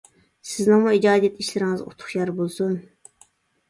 [0.51, 2.79] سىزنىڭمۇ ئىجادىيەت ئىشلىرىڭىزغا ئۇتۇق يار بولسۇن!